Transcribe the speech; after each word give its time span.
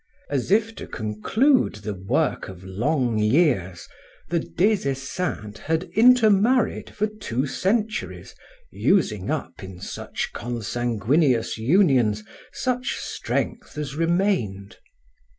As 0.31 0.49
if 0.49 0.73
to 0.77 0.87
conclude 0.87 1.75
the 1.75 1.93
work 1.93 2.49
of 2.49 2.63
long 2.63 3.19
years, 3.19 3.87
the 4.29 4.39
Des 4.39 4.89
Esseintes 4.89 5.59
had 5.59 5.91
intermarried 5.95 6.89
for 6.89 7.05
two 7.05 7.45
centuries, 7.45 8.33
using 8.71 9.29
up, 9.29 9.61
in 9.63 9.79
such 9.79 10.31
consanguineous 10.33 11.59
unions, 11.59 12.23
such 12.51 12.95
strength 12.95 13.77
as 13.77 13.95
remained. 13.95 14.77